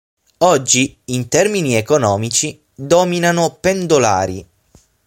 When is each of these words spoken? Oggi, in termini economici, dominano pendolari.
Oggi, 0.39 0.97
in 1.05 1.27
termini 1.27 1.75
economici, 1.75 2.59
dominano 2.73 3.57
pendolari. 3.61 4.43